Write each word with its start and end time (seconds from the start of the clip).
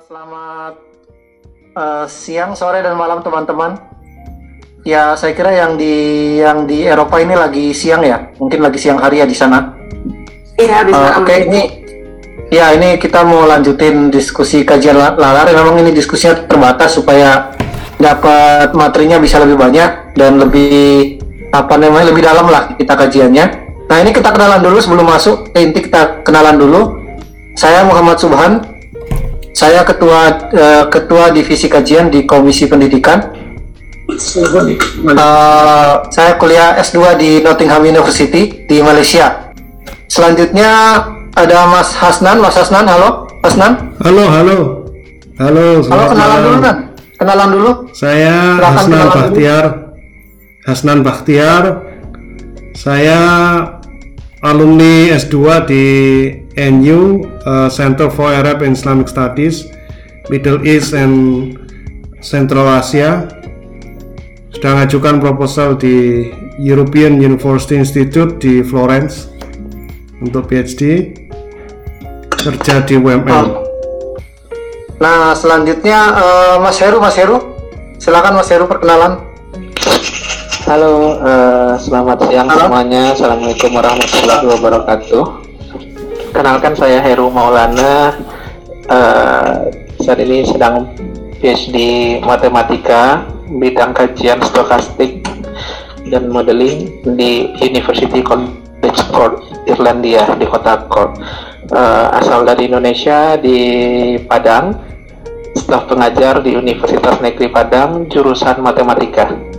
selamat 0.00 0.80
uh, 1.76 2.06
siang, 2.08 2.56
sore 2.56 2.80
dan 2.80 2.96
malam 2.96 3.20
teman-teman. 3.20 3.76
Ya, 4.80 5.12
saya 5.12 5.36
kira 5.36 5.52
yang 5.52 5.76
di 5.76 5.92
yang 6.40 6.64
di 6.64 6.88
Eropa 6.88 7.20
ini 7.20 7.36
lagi 7.36 7.76
siang 7.76 8.00
ya, 8.00 8.32
mungkin 8.40 8.64
lagi 8.64 8.80
siang 8.80 8.96
hari 8.96 9.20
ya 9.20 9.28
di 9.28 9.36
sana. 9.36 9.76
Iya, 10.56 10.88
bisa. 10.88 10.96
Uh, 10.96 11.20
Oke, 11.20 11.28
okay, 11.28 11.38
ini 11.52 11.62
ya 12.48 12.72
ini 12.72 12.96
kita 12.96 13.28
mau 13.28 13.44
lanjutin 13.44 14.08
diskusi 14.08 14.64
kajian 14.64 14.96
lalar. 14.96 15.52
Memang 15.52 15.76
ini 15.84 15.92
diskusinya 15.92 16.48
terbatas 16.48 16.96
supaya 16.96 17.52
dapat 18.00 18.72
materinya 18.72 19.20
bisa 19.20 19.36
lebih 19.36 19.60
banyak 19.60 20.16
dan 20.16 20.40
lebih 20.40 21.20
apa 21.52 21.76
namanya 21.76 22.08
lebih 22.08 22.24
dalam 22.24 22.48
lah 22.48 22.72
kita 22.72 22.96
kajiannya. 22.96 23.44
Nah 23.84 23.96
ini 24.00 24.16
kita 24.16 24.32
kenalan 24.32 24.64
dulu 24.64 24.80
sebelum 24.80 25.04
masuk. 25.04 25.52
Inti 25.52 25.84
kita 25.84 26.24
kenalan 26.24 26.56
dulu. 26.56 26.96
Saya 27.52 27.84
Muhammad 27.84 28.16
Subhan, 28.16 28.79
saya 29.60 29.84
ketua 29.84 30.48
uh, 30.56 30.84
ketua 30.88 31.28
divisi 31.36 31.68
kajian 31.68 32.08
di 32.08 32.24
Komisi 32.24 32.64
Pendidikan. 32.64 33.36
Uh, 34.08 35.92
saya 36.08 36.40
kuliah 36.40 36.80
S2 36.80 37.20
di 37.20 37.44
Nottingham 37.44 37.84
University 37.84 38.64
di 38.64 38.80
Malaysia. 38.80 39.52
Selanjutnya 40.08 41.04
ada 41.36 41.58
Mas 41.68 41.92
Hasnan, 41.92 42.40
Mas 42.40 42.56
Hasnan, 42.56 42.88
halo, 42.88 43.28
Hasnan. 43.44 43.72
Halo, 44.00 44.24
halo. 44.32 44.58
Halo, 45.36 45.84
halo 45.84 46.04
kenalan 46.08 46.38
dulu 46.40 46.58
kan? 46.64 46.76
Kenalan 47.20 47.48
dulu. 47.52 47.70
Saya 47.92 48.36
Silahkan 48.56 48.72
Hasnan 48.80 49.06
Bahtiar. 49.12 49.64
Hasnan 50.64 50.98
Bahtiar. 51.04 51.64
Saya 52.74 53.20
alumni 54.40 55.12
S2 55.12 55.36
di 55.68 55.84
NU 56.56 57.24
uh, 57.44 57.68
Center 57.68 58.08
for 58.08 58.32
Arab 58.32 58.64
and 58.64 58.72
Islamic 58.72 59.08
Studies 59.08 59.68
Middle 60.32 60.64
East 60.64 60.96
and 60.96 61.56
Central 62.24 62.68
Asia 62.68 63.28
sudah 64.50 64.76
mengajukan 64.76 65.24
proposal 65.24 65.78
di 65.78 66.28
European 66.60 67.16
University 67.16 67.80
Institute 67.80 68.36
di 68.42 68.60
Florence 68.60 69.32
untuk 70.20 70.52
PhD 70.52 71.16
kerja 72.28 72.84
di 72.84 73.00
UMN. 73.00 73.46
Nah 75.00 75.32
selanjutnya 75.32 76.00
uh, 76.12 76.56
Mas 76.60 76.76
Heru, 76.76 77.00
Mas 77.00 77.16
Heru, 77.16 77.40
silakan 77.96 78.36
Mas 78.36 78.52
Heru 78.52 78.68
perkenalan. 78.68 79.29
Halo, 80.60 81.16
uh, 81.24 81.72
selamat 81.80 82.28
siang 82.28 82.44
Halo. 82.44 82.68
semuanya. 82.68 83.16
Assalamualaikum 83.16 83.72
warahmatullahi 83.72 84.44
wabarakatuh. 84.44 85.24
Kenalkan 86.36 86.76
saya 86.76 87.00
Heru 87.00 87.32
Maulana. 87.32 88.12
Uh, 88.84 89.72
saat 90.04 90.20
ini 90.20 90.44
sedang 90.44 90.92
PhD 91.40 91.76
Matematika 92.20 93.24
bidang 93.48 93.96
kajian 93.96 94.44
stokastik 94.44 95.24
dan 96.12 96.28
modeling 96.28 96.92
di 97.16 97.56
University 97.64 98.20
College 98.20 99.00
Cork, 99.16 99.40
Irlandia 99.64 100.28
di 100.36 100.44
kota 100.44 100.84
Cork. 100.92 101.16
Uh, 101.72 102.20
asal 102.20 102.44
dari 102.44 102.68
Indonesia 102.68 103.40
di 103.40 103.58
Padang. 104.28 104.76
Staf 105.56 105.88
pengajar 105.88 106.44
di 106.44 106.52
Universitas 106.52 107.16
Negeri 107.18 107.48
Padang 107.48 108.06
jurusan 108.06 108.60
Matematika 108.62 109.49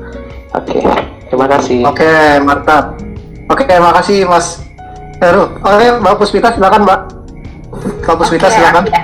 Oke, 0.52 0.84
okay. 0.84 0.84
terima 1.32 1.48
kasih. 1.48 1.80
Oke, 1.88 2.04
okay, 2.04 2.44
mantap. 2.44 3.00
Oke, 3.48 3.64
okay, 3.64 3.66
terima 3.72 3.96
kasih 3.96 4.28
Mas 4.28 4.60
Heru. 5.24 5.48
Oke, 5.64 5.88
Mbak 6.04 6.14
Puspita 6.20 6.52
silakan 6.52 6.84
Mbak. 6.84 7.00
Mbak 8.04 8.16
Puspita 8.20 8.48
okay, 8.52 8.56
silakan. 8.60 8.84
Okay. 8.84 9.04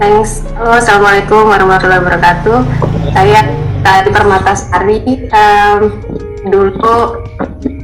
Thanks. 0.00 0.40
Halo, 0.56 0.80
Assalamualaikum 0.80 1.52
warahmatullahi 1.52 2.00
wabarakatuh. 2.00 2.58
Saya 3.12 3.40
Tadi 3.84 4.08
Permatasari. 4.08 4.98
Um, 5.30 5.80
dulu 6.48 7.20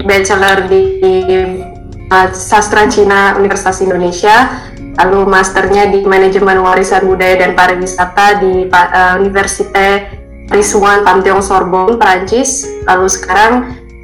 bachelor 0.08 0.66
di 0.66 0.82
uh, 2.10 2.28
sastra 2.32 2.88
Cina 2.90 3.36
Universitas 3.38 3.78
Indonesia 3.84 4.66
lalu 4.98 5.30
masternya 5.30 5.94
di 5.94 6.02
manajemen 6.02 6.58
warisan 6.58 7.06
budaya 7.06 7.38
dan 7.38 7.54
pariwisata 7.54 8.42
di 8.42 8.66
uh, 8.66 9.14
Universitas 9.22 10.17
Risuan 10.48 11.04
Pantheon 11.04 11.44
Sorbonne, 11.44 12.00
Prancis. 12.00 12.64
Lalu 12.88 13.06
sekarang 13.08 13.52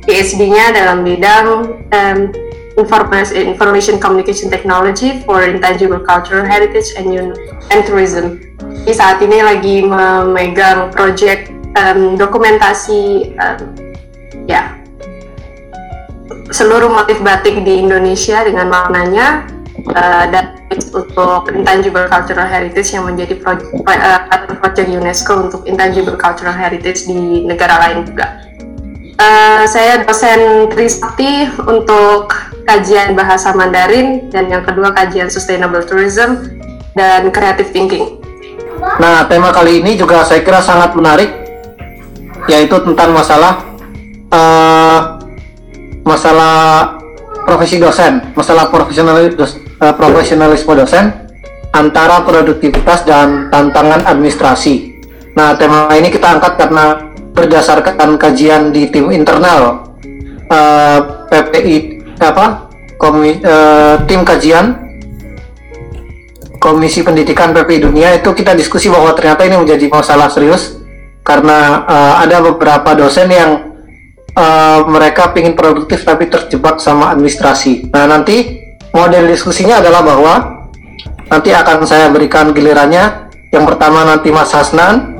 PhD-nya 0.04 0.76
dalam 0.76 1.00
bidang 1.02 1.46
um, 1.88 2.18
Information, 2.74 3.54
Information 3.54 3.96
Communication 4.02 4.50
Technology 4.50 5.22
for 5.22 5.46
Intangible 5.46 6.02
Cultural 6.02 6.42
Heritage 6.42 6.92
and, 6.98 7.38
and 7.70 7.80
Tourism. 7.86 8.42
Jadi 8.84 8.92
saat 8.92 9.18
ini 9.24 9.40
lagi 9.40 9.80
memegang 9.80 10.92
proyek 10.92 11.54
um, 11.78 12.18
dokumentasi 12.18 13.32
um, 13.38 13.62
ya 14.44 14.76
seluruh 16.52 16.92
motif 16.92 17.18
batik 17.24 17.64
di 17.64 17.80
Indonesia 17.80 18.44
dengan 18.44 18.68
maknanya 18.68 19.48
uh, 19.96 20.24
dan 20.28 20.63
untuk 20.94 21.50
Intangible 21.52 22.06
Cultural 22.08 22.48
Heritage 22.48 22.94
yang 22.94 23.04
menjadi 23.06 23.38
proyek, 23.38 23.68
uh, 23.86 24.20
proyek 24.58 24.86
UNESCO 24.90 25.50
untuk 25.50 25.60
Intangible 25.68 26.18
Cultural 26.18 26.54
Heritage 26.54 27.06
di 27.06 27.44
negara 27.46 27.78
lain 27.88 28.06
juga. 28.08 28.40
Uh, 29.14 29.62
saya 29.70 30.02
dosen 30.02 30.66
Trisakti 30.74 31.46
untuk 31.70 32.34
kajian 32.66 33.14
bahasa 33.14 33.54
Mandarin 33.54 34.26
dan 34.34 34.50
yang 34.50 34.66
kedua 34.66 34.90
kajian 34.90 35.30
Sustainable 35.30 35.86
Tourism 35.86 36.50
dan 36.98 37.30
Creative 37.30 37.70
Thinking. 37.70 38.18
Nah, 38.98 39.24
tema 39.30 39.54
kali 39.54 39.80
ini 39.80 39.94
juga 39.94 40.26
saya 40.26 40.42
kira 40.42 40.58
sangat 40.58 40.98
menarik, 40.98 41.30
yaitu 42.50 42.74
tentang 42.82 43.14
masalah 43.14 43.62
uh, 44.34 45.00
masalah 46.04 46.54
profesi 47.48 47.80
dosen, 47.80 48.20
masalah 48.36 48.68
profesional 48.68 49.20
dos, 49.32 49.56
uh, 49.80 49.94
profesionalisme 49.94 50.74
dosen 50.76 51.24
antara 51.74 52.22
produktivitas 52.22 53.02
dan 53.02 53.50
tantangan 53.50 54.06
administrasi. 54.06 54.94
Nah, 55.34 55.58
tema 55.58 55.90
ini 55.98 56.14
kita 56.14 56.38
angkat 56.38 56.54
karena 56.54 57.10
berdasarkan 57.34 58.14
kajian 58.14 58.70
di 58.70 58.86
tim 58.94 59.10
internal 59.10 59.90
uh, 60.46 60.54
eh, 60.54 61.00
PPI 61.34 61.76
apa 62.22 62.70
komi, 62.94 63.42
uh, 63.42 63.98
tim 64.06 64.22
kajian 64.22 64.86
Komisi 66.62 67.04
Pendidikan 67.04 67.52
PPI 67.52 67.90
Dunia 67.90 68.16
itu 68.16 68.32
kita 68.32 68.56
diskusi 68.56 68.88
bahwa 68.88 69.12
ternyata 69.12 69.44
ini 69.44 69.60
menjadi 69.60 69.84
masalah 69.90 70.32
serius 70.32 70.80
karena 71.20 71.84
uh, 71.84 72.14
ada 72.24 72.40
beberapa 72.40 72.96
dosen 72.96 73.28
yang 73.28 73.76
uh, 74.32 74.80
mereka 74.88 75.28
ingin 75.36 75.52
produktif 75.52 76.08
tapi 76.08 76.32
terjebak 76.32 76.80
sama 76.80 77.12
administrasi. 77.12 77.92
Nah 77.92 78.08
nanti 78.08 78.63
model 78.94 79.26
diskusinya 79.26 79.82
adalah 79.82 80.00
bahwa 80.06 80.34
nanti 81.28 81.50
akan 81.50 81.82
saya 81.84 82.08
berikan 82.08 82.54
gilirannya. 82.54 83.26
Yang 83.50 83.64
pertama 83.70 84.02
nanti 84.02 84.34
Mas 84.34 84.50
Hasnan, 84.50 85.14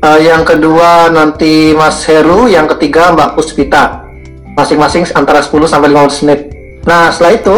Uh, 0.00 0.16
yang 0.16 0.48
kedua 0.48 1.12
nanti 1.12 1.76
Mas 1.76 2.08
Heru, 2.08 2.48
yang 2.48 2.64
ketiga 2.72 3.12
Mbak 3.12 3.36
Puspita. 3.36 4.00
Masing-masing 4.56 5.04
antara 5.12 5.44
10 5.44 5.68
sampai 5.68 5.92
15 5.92 6.24
menit. 6.24 6.40
Nah, 6.88 7.12
setelah 7.12 7.36
itu 7.36 7.56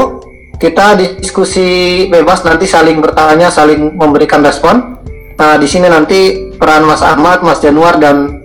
kita 0.59 0.99
diskusi 1.23 1.67
bebas 2.11 2.43
nanti 2.43 2.67
saling 2.67 2.99
bertanya, 2.99 3.47
saling 3.47 3.95
memberikan 3.95 4.43
respon. 4.43 4.99
Nah, 5.39 5.55
di 5.55 5.71
sini 5.71 5.87
nanti 5.87 6.51
peran 6.59 6.83
Mas 6.83 6.99
Ahmad, 7.07 7.47
Mas 7.47 7.62
Januar 7.62 8.03
dan 8.03 8.43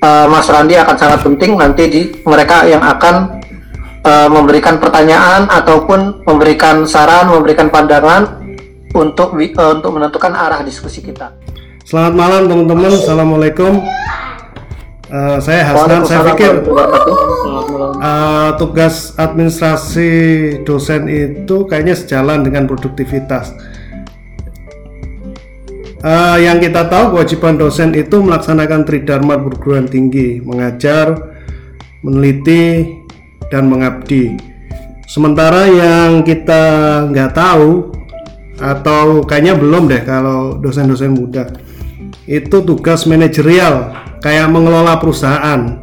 uh, 0.00 0.26
Mas 0.32 0.48
Randi 0.48 0.72
akan 0.72 0.96
sangat 0.96 1.20
penting 1.20 1.60
nanti 1.60 1.92
di 1.92 2.00
mereka 2.24 2.64
yang 2.64 2.80
akan 2.80 3.35
uh, 4.06 4.28
memberikan 4.30 4.78
pertanyaan 4.78 5.50
ataupun 5.50 6.22
memberikan 6.22 6.86
saran, 6.86 7.34
memberikan 7.34 7.68
pandangan 7.68 8.46
untuk 8.94 9.34
uh, 9.34 9.70
untuk 9.74 9.90
menentukan 9.90 10.32
arah 10.32 10.62
diskusi 10.62 11.02
kita. 11.02 11.34
Selamat 11.82 12.14
malam 12.14 12.42
teman-teman. 12.46 12.90
Assalamualaikum. 12.94 13.82
Uh, 15.06 15.38
saya 15.38 15.62
Hasan. 15.70 16.02
Saya 16.02 16.34
pikir 16.34 16.66
uh, 18.02 18.50
tugas 18.58 19.14
administrasi 19.14 20.10
dosen 20.66 21.06
itu 21.06 21.62
kayaknya 21.70 21.94
sejalan 21.94 22.42
dengan 22.42 22.66
produktivitas. 22.66 23.54
Uh, 26.06 26.38
yang 26.38 26.62
kita 26.62 26.86
tahu 26.86 27.18
kewajiban 27.18 27.58
dosen 27.58 27.90
itu 27.94 28.22
melaksanakan 28.22 28.86
tridharma 28.86 29.42
perguruan 29.42 29.90
tinggi, 29.90 30.38
mengajar, 30.42 31.18
meneliti, 32.02 32.94
dan 33.50 33.70
mengabdi. 33.70 34.36
Sementara 35.06 35.70
yang 35.70 36.26
kita 36.26 36.62
nggak 37.10 37.30
tahu 37.32 37.94
atau 38.58 39.22
kayaknya 39.22 39.54
belum 39.54 39.86
deh 39.86 40.02
kalau 40.02 40.56
dosen-dosen 40.58 41.12
muda 41.12 41.52
itu 42.26 42.58
tugas 42.66 43.06
manajerial 43.06 43.94
kayak 44.18 44.50
mengelola 44.50 44.98
perusahaan. 44.98 45.78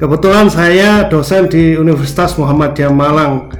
Kebetulan 0.00 0.48
saya 0.48 1.04
dosen 1.12 1.44
di 1.52 1.76
Universitas 1.76 2.32
Muhammadiyah 2.40 2.88
Malang 2.88 3.52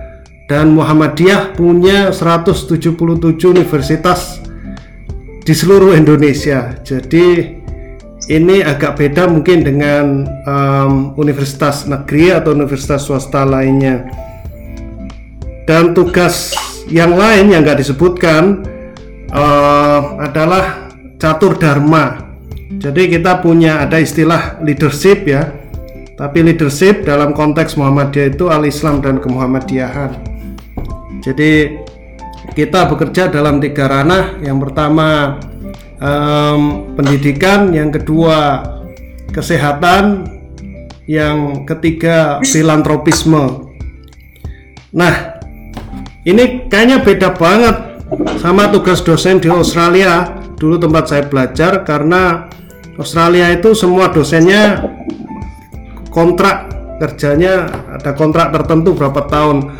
dan 0.48 0.72
Muhammadiyah 0.72 1.52
punya 1.52 2.08
177 2.08 2.96
universitas 3.44 4.40
di 5.44 5.52
seluruh 5.52 5.92
Indonesia. 5.92 6.80
Jadi 6.80 7.59
ini 8.28 8.60
agak 8.60 9.00
beda 9.00 9.30
mungkin 9.30 9.64
dengan 9.64 10.28
um, 10.44 11.16
universitas 11.16 11.88
negeri 11.88 12.36
atau 12.36 12.52
universitas 12.52 13.08
swasta 13.08 13.48
lainnya. 13.48 14.04
Dan 15.64 15.96
tugas 15.96 16.52
yang 16.90 17.14
lain 17.14 17.54
yang 17.54 17.62
nggak 17.62 17.80
disebutkan 17.80 18.66
uh, 19.30 20.20
adalah 20.20 20.90
catur 21.16 21.56
dharma. 21.56 22.34
Jadi 22.80 23.18
kita 23.18 23.38
punya 23.40 23.86
ada 23.86 23.96
istilah 24.02 24.60
leadership 24.60 25.24
ya. 25.24 25.56
Tapi 26.20 26.44
leadership 26.44 27.08
dalam 27.08 27.32
konteks 27.32 27.80
Muhammadiyah 27.80 28.36
itu 28.36 28.52
al-Islam 28.52 29.00
dan 29.00 29.24
kemuhammadiyahan. 29.24 30.10
Jadi 31.24 31.80
kita 32.52 32.88
bekerja 32.92 33.32
dalam 33.32 33.56
tiga 33.60 33.88
ranah. 33.88 34.36
Yang 34.44 34.68
pertama 34.68 35.38
um, 36.00 36.92
pendidikan, 36.96 37.70
yang 37.70 37.92
kedua 37.92 38.64
kesehatan, 39.30 40.26
yang 41.06 41.62
ketiga 41.68 42.42
filantropisme. 42.42 43.70
Nah, 44.90 45.14
ini 46.26 46.66
kayaknya 46.66 47.00
beda 47.04 47.36
banget 47.38 47.76
sama 48.42 48.68
tugas 48.74 49.00
dosen 49.06 49.38
di 49.38 49.46
Australia 49.46 50.40
dulu 50.58 50.76
tempat 50.76 51.04
saya 51.08 51.24
belajar 51.24 51.86
karena 51.86 52.50
Australia 52.98 53.48
itu 53.54 53.72
semua 53.72 54.12
dosennya 54.12 54.82
kontrak 56.12 56.68
kerjanya 57.00 57.70
ada 57.96 58.12
kontrak 58.12 58.52
tertentu 58.52 58.92
berapa 58.92 59.24
tahun 59.24 59.72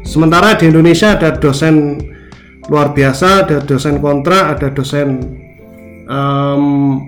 sementara 0.00 0.56
di 0.56 0.72
Indonesia 0.72 1.12
ada 1.12 1.36
dosen 1.36 2.00
luar 2.68 2.92
biasa 2.92 3.48
ada 3.48 3.56
dosen 3.64 3.96
kontrak 3.98 4.56
ada 4.56 4.68
dosen 4.70 5.24
um, 6.04 7.00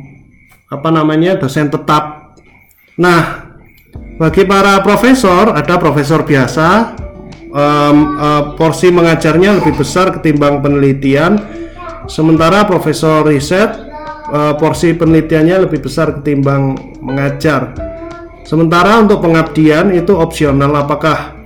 apa 0.70 0.88
namanya 0.88 1.36
dosen 1.36 1.68
tetap. 1.68 2.36
Nah 2.96 3.50
bagi 4.16 4.44
para 4.44 4.80
profesor 4.80 5.52
ada 5.52 5.76
profesor 5.76 6.24
biasa 6.24 6.96
um, 7.52 7.96
uh, 8.16 8.42
porsi 8.56 8.88
mengajarnya 8.92 9.60
lebih 9.60 9.76
besar 9.76 10.16
ketimbang 10.16 10.64
penelitian. 10.64 11.36
Sementara 12.08 12.64
profesor 12.64 13.22
riset 13.28 13.70
uh, 14.32 14.56
porsi 14.56 14.96
penelitiannya 14.96 15.68
lebih 15.68 15.84
besar 15.84 16.16
ketimbang 16.20 16.76
mengajar. 17.04 17.76
Sementara 18.48 18.98
untuk 18.98 19.22
pengabdian 19.22 19.94
itu 19.94 20.16
opsional 20.16 20.74
apakah 20.74 21.39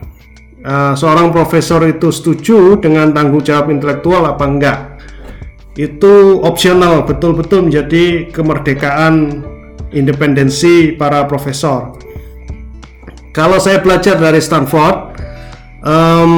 uh, 0.65 0.93
seorang 0.97 1.31
profesor 1.31 1.85
itu 1.87 2.11
setuju 2.11 2.81
dengan 2.81 3.13
tanggung 3.13 3.45
jawab 3.45 3.71
intelektual 3.71 4.25
apa 4.25 4.45
enggak 4.45 4.79
itu 5.79 6.41
opsional 6.43 7.05
betul-betul 7.07 7.71
menjadi 7.71 8.33
kemerdekaan 8.33 9.45
independensi 9.95 10.97
para 10.97 11.29
profesor 11.29 11.95
kalau 13.31 13.61
saya 13.61 13.79
belajar 13.79 14.19
dari 14.19 14.43
Stanford 14.43 14.97
um, 15.85 16.33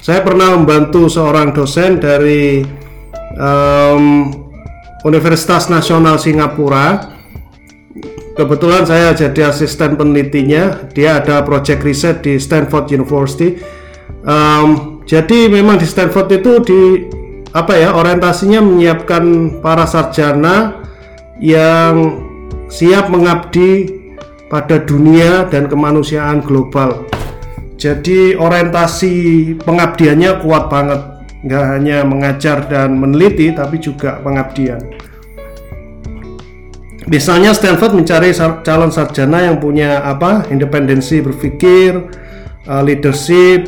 saya 0.00 0.24
pernah 0.24 0.56
membantu 0.56 1.12
seorang 1.12 1.52
dosen 1.52 2.00
dari 2.00 2.64
um, 3.36 4.32
Universitas 5.04 5.68
Nasional 5.72 6.20
Singapura. 6.20 7.16
Kebetulan 8.40 8.88
saya 8.88 9.12
jadi 9.12 9.52
asisten 9.52 10.00
penelitinya. 10.00 10.88
Dia 10.96 11.20
ada 11.20 11.44
project 11.44 11.84
riset 11.84 12.24
di 12.24 12.40
Stanford 12.40 12.88
University. 12.88 13.60
Um, 14.24 15.04
jadi 15.04 15.52
memang 15.52 15.76
di 15.76 15.84
Stanford 15.84 16.40
itu 16.40 16.52
di 16.64 16.80
apa 17.52 17.76
ya 17.76 17.92
orientasinya 17.92 18.64
menyiapkan 18.64 19.60
para 19.60 19.84
sarjana 19.84 20.80
yang 21.36 22.16
siap 22.72 23.12
mengabdi 23.12 23.92
pada 24.48 24.80
dunia 24.88 25.44
dan 25.52 25.68
kemanusiaan 25.68 26.40
global. 26.40 27.04
Jadi 27.76 28.40
orientasi 28.40 29.12
pengabdiannya 29.60 30.40
kuat 30.40 30.72
banget 30.72 31.00
nggak 31.44 31.64
hanya 31.76 32.08
mengajar 32.08 32.64
dan 32.72 32.96
meneliti 32.96 33.52
tapi 33.52 33.76
juga 33.76 34.16
pengabdian 34.24 35.09
misalnya 37.10 37.50
Stanford 37.50 37.98
mencari 37.98 38.30
calon 38.62 38.94
sarjana 38.94 39.50
yang 39.50 39.58
punya 39.58 39.98
apa 40.06 40.46
independensi 40.48 41.18
berpikir 41.18 41.98
uh, 42.70 42.82
leadership 42.86 43.66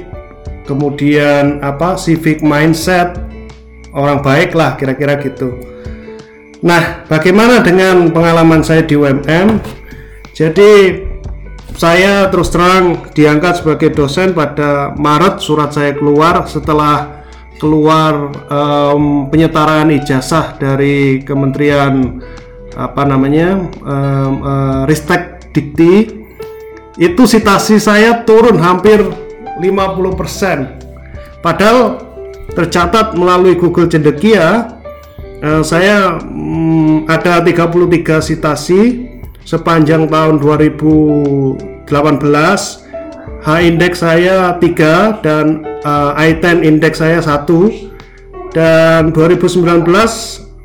kemudian 0.62 1.59
apa 1.59 1.99
civic 1.99 2.39
mindset 2.41 3.19
orang 3.91 4.23
baik 4.23 4.55
lah 4.55 4.79
kira-kira 4.79 5.19
gitu. 5.19 5.59
Nah 6.62 7.03
bagaimana 7.11 7.67
dengan 7.67 8.15
pengalaman 8.15 8.62
saya 8.62 8.87
di 8.87 8.94
UMM 8.94 9.59
jadi 10.33 11.03
saya 11.75 12.31
terus 12.31 12.55
terang 12.55 13.11
diangkat 13.11 13.65
sebagai 13.65 13.91
dosen 13.91 14.38
pada 14.38 14.95
Maret 14.95 15.43
surat 15.43 15.75
saya 15.75 15.99
keluar 15.99 16.47
setelah 16.47 17.27
keluar 17.59 18.31
um, 18.50 19.27
penyetaraan 19.27 19.91
ijazah 19.91 20.59
dari 20.59 21.23
Kementerian 21.27 22.23
apa 22.77 23.03
namanya 23.05 23.69
um, 23.83 24.33
uh, 24.43 24.83
Ristek 24.89 25.53
Dikti. 25.53 26.25
Itu 27.01 27.25
citasi 27.25 27.81
saya 27.81 28.21
turun 28.29 28.61
hampir 28.61 29.01
50% 29.61 30.83
padahal 31.45 32.01
tercatat 32.53 33.15
melalui 33.19 33.59
Google 33.59 33.91
Cendekia 33.91 34.79
uh, 35.43 35.63
saya 35.63 36.17
um, 36.23 37.05
ada 37.11 37.43
33 37.43 38.23
citasi 38.23 39.11
sepanjang 39.43 40.07
tahun 40.09 40.39
2018 40.39 41.91
H 43.43 43.49
index 43.59 43.93
saya 44.07 44.55
3 44.55 45.25
dan 45.27 45.67
uh, 45.83 46.15
I10 46.15 46.63
index 46.63 47.03
saya 47.03 47.19
1 47.19 48.55
dan 48.55 49.11
2019 49.11 49.83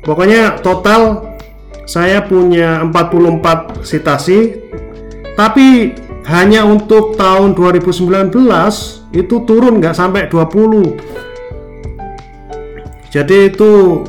pokoknya 0.06 0.62
total 0.62 1.27
saya 1.88 2.20
punya 2.20 2.84
44 2.84 3.80
citasi 3.80 4.60
tapi 5.32 5.96
hanya 6.28 6.68
untuk 6.68 7.16
tahun 7.16 7.56
2019 7.56 8.28
itu 9.16 9.36
turun 9.48 9.80
nggak 9.80 9.96
sampai 9.96 10.28
20 10.28 13.08
jadi 13.08 13.48
itu 13.48 14.04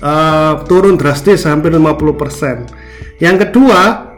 uh, 0.00 0.64
turun 0.64 0.96
drastis 0.96 1.44
hampir 1.44 1.76
50% 1.76 3.20
yang 3.20 3.36
kedua 3.36 4.16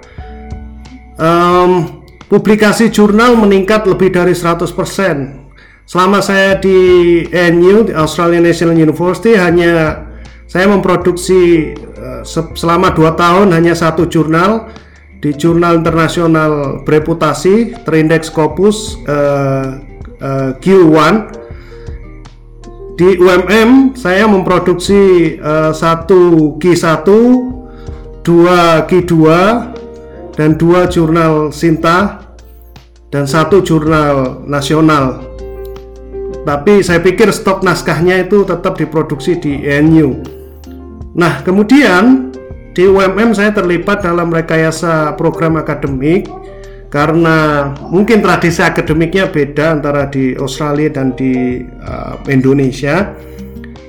um, 1.18 1.96
Publikasi 2.26 2.90
jurnal 2.90 3.38
meningkat 3.38 3.86
lebih 3.86 4.10
dari 4.10 4.34
100%. 4.34 4.66
Selama 5.86 6.18
saya 6.18 6.58
di 6.58 7.22
NU, 7.54 7.86
di 7.86 7.94
Australian 7.94 8.42
National 8.42 8.74
University, 8.74 9.38
hanya 9.38 10.02
saya 10.50 10.66
memproduksi 10.66 11.70
selama 12.28 12.90
dua 12.92 13.14
tahun 13.14 13.54
hanya 13.54 13.78
satu 13.78 14.11
jurnal 14.11 14.68
di 15.23 15.33
jurnal 15.33 15.80
internasional 15.80 16.83
bereputasi 16.85 17.87
terindeks 17.87 18.28
Scopus 18.28 19.00
uh, 19.09 19.80
uh, 20.21 20.50
Q1 20.61 21.14
di 22.97 23.16
UMM 23.16 23.97
saya 23.97 24.28
memproduksi 24.28 25.37
uh, 25.40 25.73
satu 25.73 26.54
Q1 26.61 27.06
dua 28.26 28.85
Q2 28.85 29.14
dan 30.37 30.61
dua 30.61 30.85
jurnal 30.90 31.54
Sinta 31.54 32.26
dan 33.09 33.25
satu 33.25 33.64
jurnal 33.64 34.45
nasional. 34.45 35.25
Tapi 36.47 36.85
saya 36.85 37.02
pikir 37.02 37.33
stok 37.35 37.66
naskahnya 37.66 38.23
itu 38.23 38.47
tetap 38.47 38.78
diproduksi 38.78 39.40
di 39.40 39.64
NU. 39.83 40.35
Nah, 41.16 41.40
kemudian 41.40 42.28
di 42.76 42.85
UMM 42.85 43.32
saya 43.32 43.49
terlibat 43.56 44.04
dalam 44.04 44.28
rekayasa 44.28 45.16
program 45.16 45.56
akademik 45.56 46.28
karena 46.92 47.73
mungkin 47.88 48.20
tradisi 48.20 48.61
akademiknya 48.61 49.32
beda 49.32 49.80
antara 49.80 50.12
di 50.12 50.37
Australia 50.37 50.92
dan 50.92 51.16
di 51.16 51.64
uh, 51.64 52.20
Indonesia. 52.28 53.16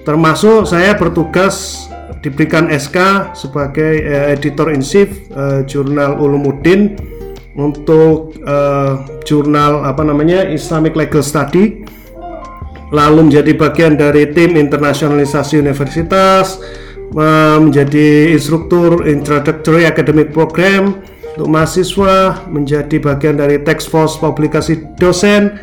Termasuk 0.08 0.72
saya 0.72 0.96
bertugas 0.96 1.88
diberikan 2.24 2.72
SK 2.72 3.30
sebagai 3.36 4.08
uh, 4.08 4.32
editor 4.32 4.72
in 4.72 4.80
chief 4.80 5.28
uh, 5.36 5.68
jurnal 5.68 6.16
Ulumuddin 6.24 6.96
untuk 7.60 8.40
uh, 8.48 9.04
jurnal 9.28 9.84
apa 9.84 10.00
namanya 10.00 10.48
Islamic 10.48 10.96
Legal 10.96 11.28
Study 11.28 11.84
lalu 12.96 13.28
menjadi 13.28 13.52
bagian 13.52 14.00
dari 14.00 14.32
tim 14.32 14.56
internasionalisasi 14.56 15.60
universitas 15.60 16.64
menjadi 17.16 18.36
instruktur 18.36 19.08
introductory 19.08 19.88
academic 19.88 20.36
program 20.36 21.00
untuk 21.38 21.48
mahasiswa 21.54 22.48
menjadi 22.50 22.98
bagian 23.00 23.38
dari 23.40 23.62
task 23.62 23.94
force 23.94 24.18
publikasi 24.18 24.84
dosen 24.98 25.56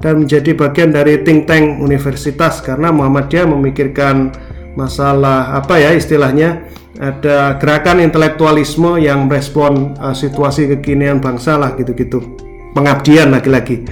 dan 0.00 0.24
menjadi 0.24 0.52
bagian 0.56 0.92
dari 0.92 1.20
think 1.24 1.48
tank 1.48 1.80
universitas 1.80 2.60
karena 2.60 2.92
Muhammadiyah 2.92 3.48
memikirkan 3.48 4.32
masalah 4.76 5.56
apa 5.56 5.80
ya 5.80 5.96
istilahnya 5.96 6.68
ada 6.96 7.60
gerakan 7.60 8.00
intelektualisme 8.00 8.96
yang 9.00 9.28
merespon 9.28 9.96
uh, 10.00 10.16
situasi 10.16 10.68
kekinian 10.76 11.20
bangsa 11.20 11.60
lah 11.60 11.76
gitu-gitu. 11.76 12.24
Pengabdian 12.72 13.32
lagi-lagi. 13.32 13.84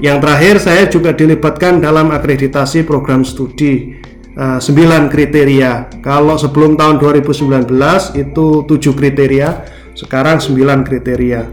Yang 0.00 0.18
terakhir 0.20 0.54
saya 0.60 0.84
juga 0.88 1.10
dilibatkan 1.16 1.80
dalam 1.80 2.12
akreditasi 2.12 2.84
program 2.84 3.24
studi 3.24 3.93
uh, 4.38 4.58
9 4.60 5.12
kriteria. 5.12 6.02
Kalau 6.02 6.38
sebelum 6.38 6.78
tahun 6.78 6.98
2019 6.98 7.70
itu 8.18 8.46
7 8.66 8.98
kriteria. 8.98 9.48
Sekarang 9.94 10.42
9 10.42 10.86
kriteria. 10.86 11.48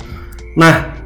Nah 0.57 0.97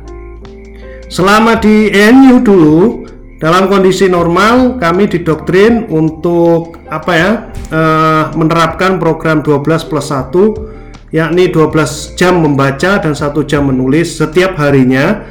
selama 1.12 1.60
di 1.62 1.91
ENU 1.91 2.41
dulu 2.41 3.05
dalam 3.38 3.67
kondisi 3.67 4.08
normal 4.08 4.79
kami 4.79 5.12
didoktrin 5.12 5.86
untuk 5.91 6.79
apa 6.88 7.12
ya 7.13 7.32
uh, 7.70 8.24
menerapkan 8.34 8.98
program 8.98 9.44
12 9.44 9.91
plus 9.91 10.08
1 10.10 11.13
yakni 11.13 11.51
12 11.51 12.17
jam 12.20 12.41
membaca 12.41 13.00
dan 13.00 13.13
satu 13.13 13.44
jam 13.46 13.67
menulis 13.70 14.17
setiap 14.17 14.58
harinya 14.60 15.24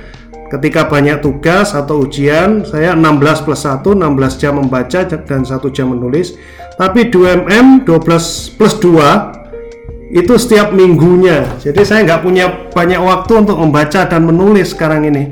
ketika 0.54 0.86
banyak 0.86 1.18
tugas 1.18 1.74
atau 1.74 2.06
ujian 2.06 2.62
saya 2.62 2.94
16 2.94 3.42
plus 3.42 3.66
1 3.66 3.82
16 3.82 4.40
jam 4.40 4.54
membaca 4.62 5.00
dan 5.02 5.42
satu 5.42 5.68
jam 5.74 5.90
menulis. 5.90 6.38
Tapi 6.74 7.10
2MM 7.10 7.86
12 7.86 8.58
plus 8.58 8.74
2 8.82 10.14
itu 10.14 10.34
setiap 10.38 10.70
minggunya. 10.70 11.46
Jadi 11.58 11.82
saya 11.82 12.06
nggak 12.06 12.22
punya 12.22 12.46
banyak 12.70 13.02
waktu 13.02 13.32
untuk 13.46 13.58
membaca 13.58 14.06
dan 14.06 14.22
menulis 14.22 14.70
sekarang 14.70 15.10
ini. 15.10 15.30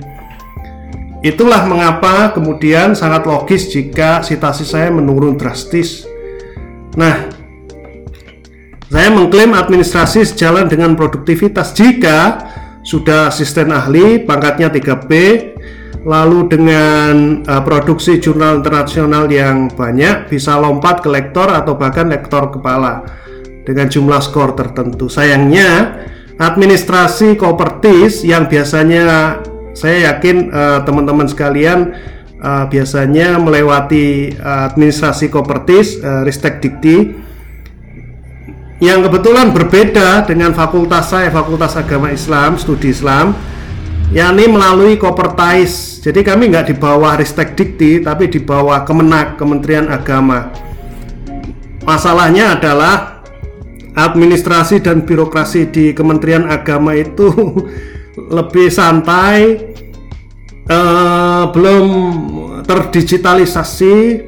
Itulah 1.23 1.71
mengapa 1.71 2.35
kemudian 2.35 2.99
sangat 2.99 3.23
logis 3.31 3.71
jika 3.71 4.27
situasi 4.27 4.67
saya 4.67 4.91
menurun 4.91 5.39
drastis. 5.39 6.03
Nah, 6.99 7.31
saya 8.91 9.09
mengklaim 9.15 9.55
administrasi 9.55 10.27
sejalan 10.27 10.67
dengan 10.67 10.99
produktivitas. 10.99 11.79
Jika 11.79 12.43
sudah 12.83 13.31
asisten 13.31 13.71
ahli 13.71 14.27
pangkatnya 14.27 14.69
3P 14.71 15.13
lalu 16.03 16.51
dengan 16.51 17.47
uh, 17.47 17.63
produksi 17.63 18.19
jurnal 18.19 18.59
internasional 18.59 19.31
yang 19.31 19.71
banyak 19.71 20.27
bisa 20.27 20.59
lompat 20.59 20.99
ke 20.99 21.09
lektor 21.09 21.47
atau 21.47 21.79
bahkan 21.79 22.11
lektor 22.11 22.51
kepala 22.51 23.07
dengan 23.63 23.87
jumlah 23.87 24.19
skor 24.19 24.59
tertentu. 24.59 25.07
Sayangnya 25.07 26.03
administrasi 26.43 27.39
kopertis 27.39 28.27
yang 28.27 28.51
biasanya 28.51 29.39
saya 29.73 30.13
yakin 30.13 30.51
uh, 30.51 30.79
teman-teman 30.83 31.31
sekalian 31.31 31.95
uh, 32.43 32.67
biasanya 32.67 33.39
melewati 33.39 34.35
uh, 34.43 34.75
administrasi 34.75 35.31
kopertis 35.31 36.03
uh, 36.03 36.27
Ristek 36.27 36.59
Dikti 36.59 37.15
yang 38.83 38.99
kebetulan 39.07 39.55
berbeda 39.55 40.27
dengan 40.27 40.51
fakultas 40.51 41.15
saya 41.15 41.31
Fakultas 41.31 41.79
Agama 41.79 42.11
Islam 42.11 42.59
Studi 42.59 42.91
Islam 42.91 43.31
yakni 44.11 44.51
melalui 44.51 44.99
Kopertais. 44.99 46.03
Jadi 46.03 46.27
kami 46.27 46.51
nggak 46.51 46.67
di 46.67 46.75
bawah 46.75 47.15
Ristek 47.15 47.55
Dikti 47.55 48.03
tapi 48.03 48.27
di 48.27 48.43
bawah 48.43 48.83
Kemenak 48.83 49.39
Kementerian 49.39 49.87
Agama. 49.87 50.51
Masalahnya 51.87 52.59
adalah 52.59 53.23
administrasi 53.95 54.83
dan 54.83 55.07
birokrasi 55.07 55.71
di 55.71 55.95
Kementerian 55.95 56.51
Agama 56.51 56.99
itu 56.99 57.31
lebih 58.35 58.67
santai 58.67 59.63
uh, 60.67 61.55
belum 61.55 61.87
terdigitalisasi. 62.67 64.27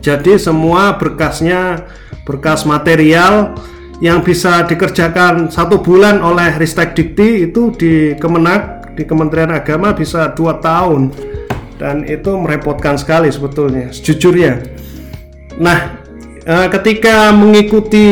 Jadi 0.00 0.40
semua 0.40 0.96
berkasnya 0.96 1.84
berkas 2.24 2.68
material 2.68 3.54
yang 4.00 4.24
bisa 4.24 4.64
dikerjakan 4.64 5.52
satu 5.52 5.84
bulan 5.84 6.24
oleh 6.24 6.56
Ristek 6.56 6.96
Dikti 6.96 7.48
itu 7.48 7.68
di 7.76 8.16
Kemenak 8.16 8.96
di 8.96 9.04
Kementerian 9.04 9.52
Agama 9.52 9.92
bisa 9.92 10.32
dua 10.32 10.56
tahun. 10.58 11.12
Dan 11.80 12.04
itu 12.04 12.36
merepotkan 12.36 13.00
sekali 13.00 13.32
sebetulnya 13.32 13.88
sejujurnya. 13.88 14.60
Nah 15.60 16.00
uh, 16.44 16.68
ketika 16.68 17.32
mengikuti 17.32 18.08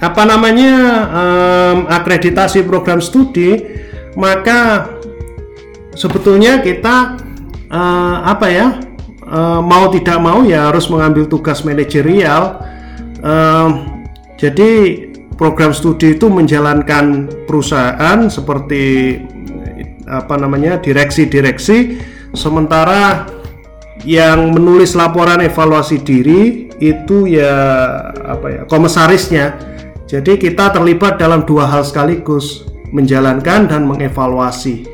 apa 0.00 0.22
namanya 0.28 0.74
um, 1.08 1.76
akreditasi 1.88 2.64
program 2.64 3.00
studi 3.00 3.56
maka 4.16 4.92
sebetulnya 5.96 6.60
kita 6.60 7.16
uh, 7.72 8.16
apa 8.28 8.46
ya 8.52 8.66
uh, 9.24 9.60
mau 9.64 9.88
tidak 9.88 10.18
mau 10.20 10.44
ya 10.44 10.68
harus 10.68 10.88
mengambil 10.92 11.24
tugas 11.24 11.64
manajerial 11.64 12.60
uh, 13.24 13.68
jadi 14.36 14.70
program 15.34 15.74
studi 15.74 16.14
itu 16.14 16.30
menjalankan 16.30 17.26
perusahaan 17.48 18.30
seperti 18.30 19.18
apa 20.06 20.34
namanya 20.36 20.78
direksi-direksi. 20.78 21.98
Sementara 22.34 23.26
yang 24.04 24.52
menulis 24.52 24.92
laporan 24.98 25.40
evaluasi 25.40 26.02
diri 26.02 26.68
itu 26.82 27.30
ya 27.30 27.54
apa 28.12 28.46
ya 28.50 28.62
komisarisnya. 28.66 29.56
Jadi 30.04 30.36
kita 30.36 30.70
terlibat 30.70 31.16
dalam 31.16 31.48
dua 31.48 31.64
hal 31.64 31.82
sekaligus, 31.82 32.68
menjalankan 32.92 33.66
dan 33.66 33.88
mengevaluasi. 33.88 34.84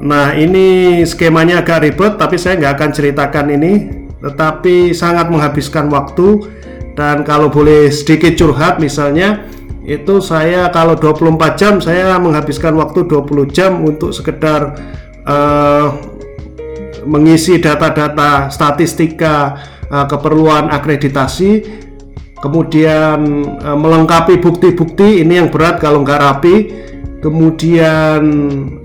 Nah 0.00 0.36
ini 0.36 1.00
skemanya 1.02 1.64
agak 1.64 1.82
ribet, 1.82 2.14
tapi 2.14 2.38
saya 2.38 2.60
nggak 2.60 2.74
akan 2.78 2.90
ceritakan 2.94 3.46
ini, 3.58 3.72
tetapi 4.22 4.94
sangat 4.94 5.26
menghabiskan 5.32 5.90
waktu 5.90 6.46
dan 6.96 7.22
kalau 7.28 7.52
boleh 7.52 7.92
sedikit 7.92 8.32
curhat 8.40 8.80
misalnya 8.80 9.44
itu 9.86 10.18
saya 10.18 10.72
kalau 10.74 10.98
24 10.98 11.60
jam 11.60 11.74
saya 11.78 12.18
menghabiskan 12.18 12.74
waktu 12.74 13.06
20 13.06 13.54
jam 13.54 13.84
untuk 13.86 14.10
sekedar 14.10 14.74
uh, 15.22 15.94
mengisi 17.06 17.62
data-data 17.62 18.50
statistika 18.50 19.54
uh, 19.92 20.08
keperluan 20.10 20.74
akreditasi. 20.74 21.84
Kemudian 22.36 23.48
e, 23.58 23.70
melengkapi 23.74 24.36
bukti-bukti 24.38 25.24
ini 25.24 25.40
yang 25.40 25.48
berat 25.48 25.80
kalau 25.80 26.04
nggak 26.04 26.20
rapi. 26.20 26.56
Kemudian 27.24 28.22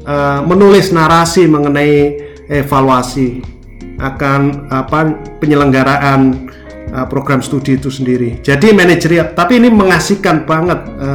e, 0.02 0.16
menulis 0.48 0.96
narasi 0.96 1.52
mengenai 1.52 2.16
evaluasi 2.48 3.44
akan 4.00 4.72
apa 4.72 5.14
penyelenggaraan 5.44 6.48
e, 6.92 7.00
program 7.08 7.40
studi 7.40 7.80
itu 7.80 7.88
sendiri. 7.88 8.44
Jadi 8.44 8.76
manajerial 8.76 9.32
tapi 9.32 9.64
ini 9.64 9.72
mengasihkan 9.72 10.44
banget 10.44 10.80
e, 11.00 11.10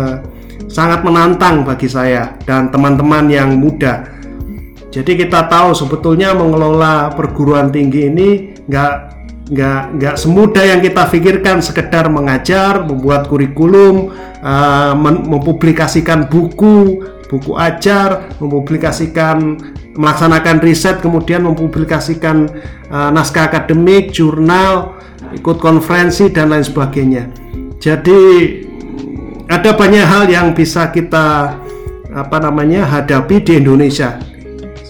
sangat 0.66 1.04
menantang 1.04 1.62
bagi 1.62 1.86
saya 1.86 2.34
dan 2.48 2.72
teman-teman 2.72 3.28
yang 3.28 3.54
muda. 3.54 4.08
Jadi 4.90 5.28
kita 5.28 5.46
tahu 5.46 5.76
sebetulnya 5.76 6.32
mengelola 6.32 7.12
perguruan 7.12 7.68
tinggi 7.68 8.08
ini 8.08 8.28
nggak 8.64 8.94
nggak 9.46 9.82
nggak 10.00 10.16
semudah 10.16 10.64
yang 10.64 10.80
kita 10.80 11.04
pikirkan. 11.06 11.60
Sekedar 11.60 12.08
mengajar 12.08 12.80
membuat 12.80 13.28
kurikulum 13.28 14.10
uh, 14.40 14.94
mempublikasikan 15.28 16.32
buku 16.32 17.04
buku 17.26 17.58
ajar 17.58 18.30
mempublikasikan 18.38 19.58
melaksanakan 19.98 20.62
riset 20.62 21.02
kemudian 21.02 21.42
mempublikasikan 21.42 22.46
naskah 22.90 23.50
akademik 23.50 24.14
jurnal 24.14 24.95
ikut 25.36 25.56
konferensi 25.60 26.32
dan 26.32 26.50
lain 26.50 26.64
sebagainya 26.64 27.28
jadi 27.78 28.20
ada 29.46 29.76
banyak 29.76 30.04
hal 30.04 30.24
yang 30.26 30.56
bisa 30.56 30.90
kita 30.90 31.54
apa 32.10 32.36
namanya 32.40 32.88
hadapi 32.88 33.44
di 33.44 33.60
Indonesia 33.60 34.16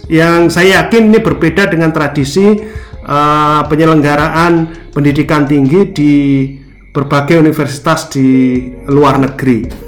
yang 0.07 0.47
saya 0.47 0.87
yakin 0.87 1.11
ini 1.11 1.19
berbeda 1.19 1.67
dengan 1.67 1.91
tradisi 1.91 2.55
uh, 3.07 3.63
penyelenggaraan 3.67 4.87
pendidikan 4.95 5.47
tinggi 5.47 5.81
di 5.91 6.15
berbagai 6.91 7.37
universitas 7.37 8.09
di 8.09 8.63
luar 8.89 9.21
negeri. 9.21 9.85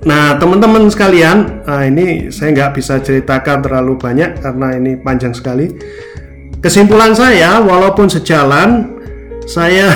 Nah, 0.00 0.40
teman-teman 0.40 0.88
sekalian, 0.88 1.66
uh, 1.68 1.84
ini 1.84 2.32
saya 2.32 2.56
nggak 2.56 2.72
bisa 2.78 3.04
ceritakan 3.04 3.60
terlalu 3.60 4.00
banyak 4.00 4.40
karena 4.40 4.68
ini 4.80 4.96
panjang 4.96 5.36
sekali. 5.36 5.68
Kesimpulan 6.60 7.12
saya, 7.12 7.60
walaupun 7.60 8.08
sejalan, 8.08 8.99
saya 9.50 9.90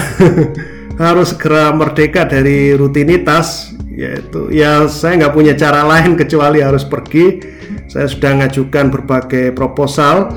harus 1.04 1.30
segera 1.30 1.70
merdeka 1.70 2.26
dari 2.26 2.74
rutinitas, 2.74 3.70
yaitu 3.86 4.50
ya 4.50 4.90
saya 4.90 5.22
nggak 5.22 5.34
punya 5.34 5.54
cara 5.54 5.86
lain 5.86 6.18
kecuali 6.18 6.58
harus 6.58 6.82
pergi. 6.82 7.38
Saya 7.86 8.10
sudah 8.10 8.42
ngajukan 8.42 8.90
berbagai 8.90 9.54
proposal 9.54 10.34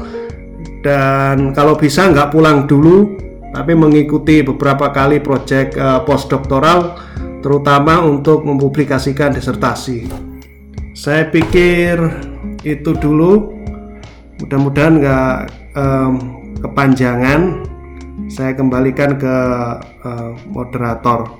dan 0.86 1.58
kalau 1.58 1.74
bisa 1.74 2.06
nggak 2.14 2.30
pulang 2.30 2.70
dulu 2.70 3.18
tapi 3.50 3.74
mengikuti 3.74 4.46
beberapa 4.46 4.94
kali 4.94 5.18
proyek 5.18 5.74
uh, 5.74 6.06
postdoktoral 6.06 7.02
terutama 7.42 8.06
untuk 8.06 8.46
mempublikasikan 8.46 9.34
disertasi. 9.34 10.06
Saya 10.94 11.26
pikir 11.30 11.98
itu 12.62 12.94
dulu. 12.94 13.58
Mudah-mudahan 14.38 15.02
nggak 15.02 15.38
um, 15.74 16.14
kepanjangan 16.62 17.66
saya 18.26 18.58
kembalikan 18.58 19.22
ke 19.22 19.36
uh, 20.02 20.34
moderator. 20.50 21.37